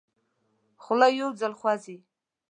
[0.83, 1.97] خوله یو ځل خوځي.